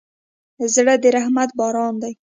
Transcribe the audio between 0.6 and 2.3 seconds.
زړه د رحمت باران دی.